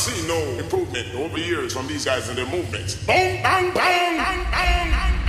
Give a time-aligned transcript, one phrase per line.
[0.00, 2.94] seen no improvement over the years from these guys and their movements.
[3.04, 5.19] Boom, bang, bang, bang, bang.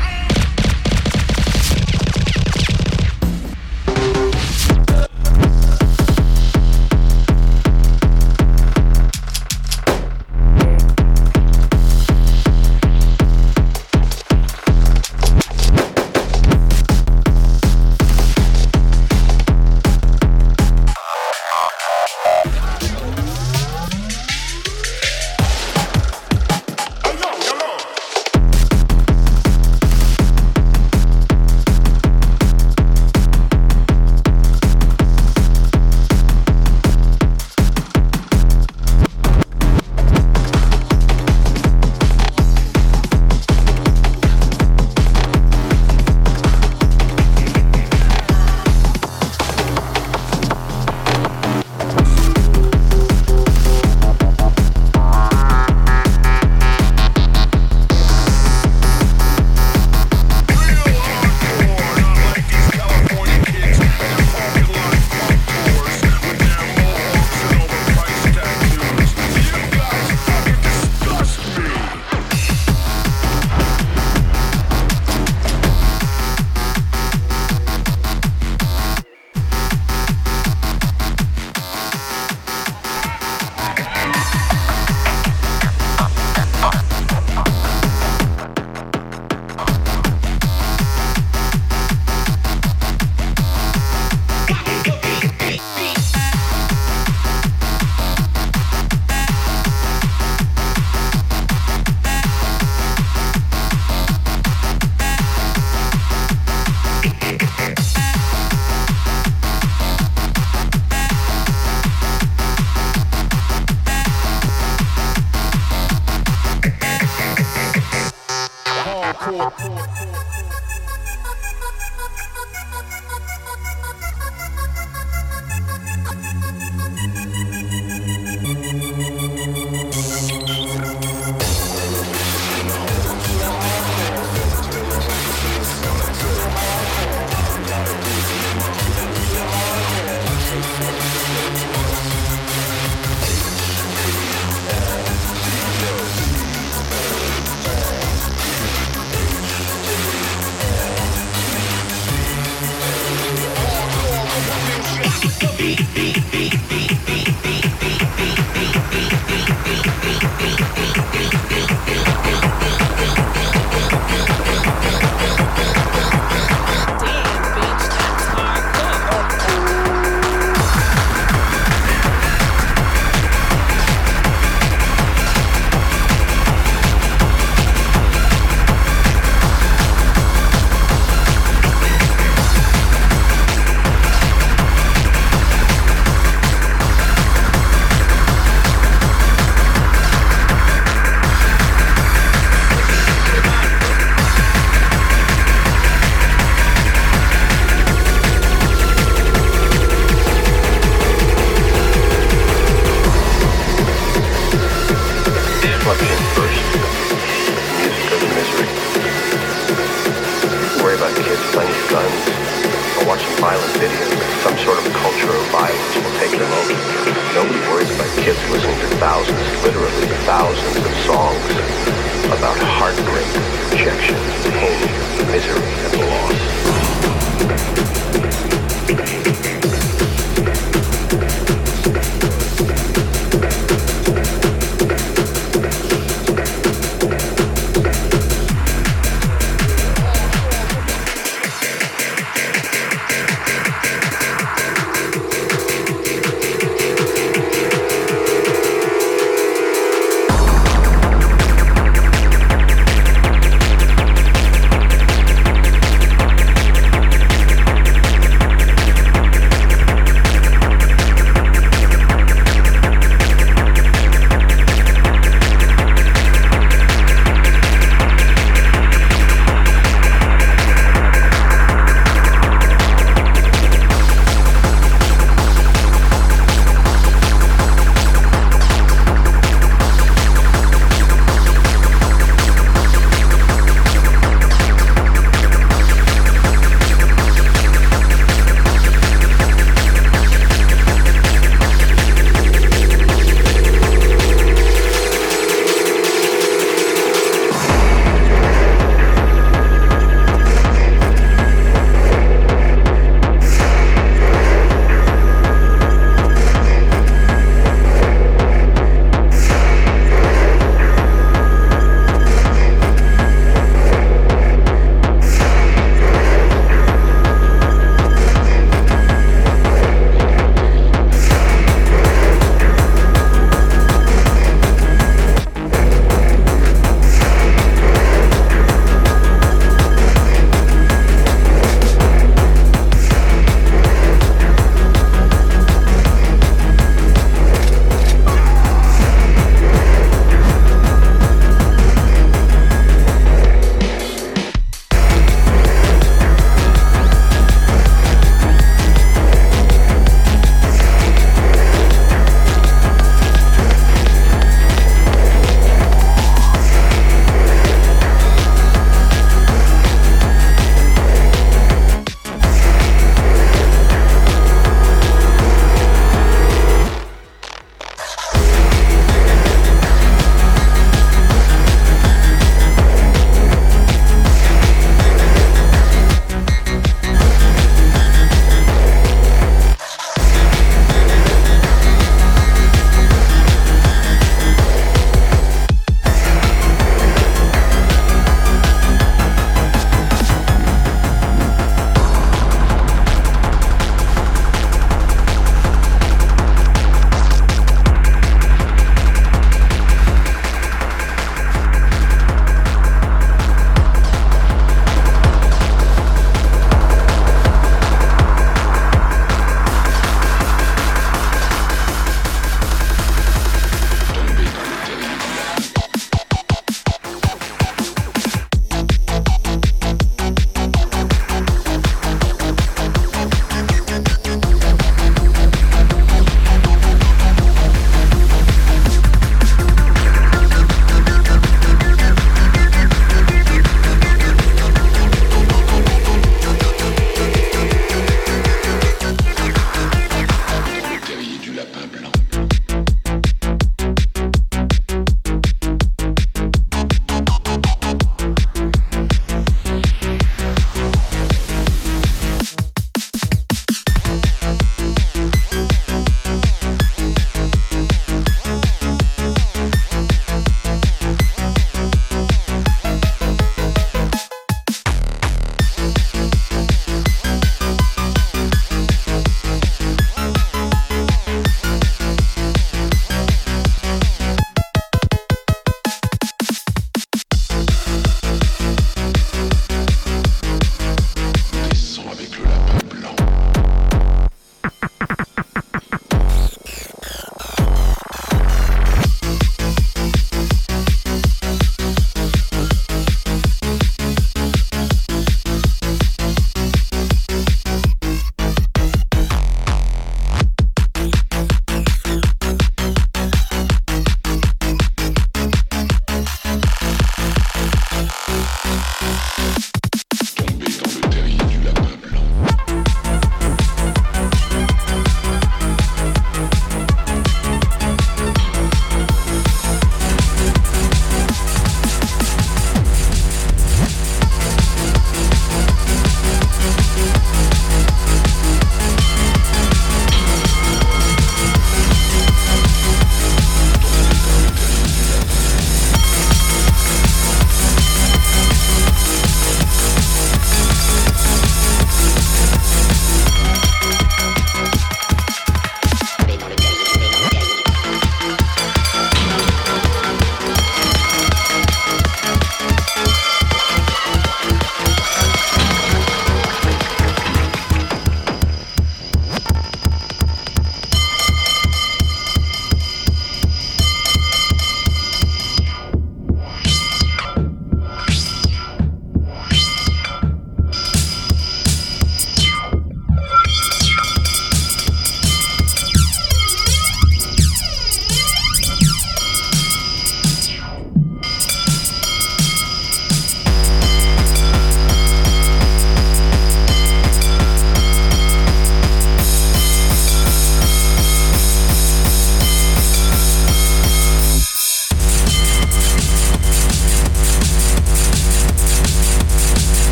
[119.22, 120.11] corpo.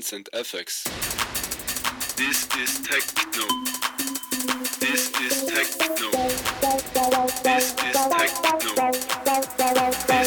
[0.00, 0.84] And effects.
[2.16, 3.44] This is techno.
[4.80, 6.10] This is techno.
[7.44, 8.90] This is techno.
[10.08, 10.19] This